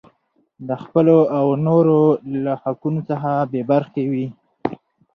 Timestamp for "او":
1.37-1.45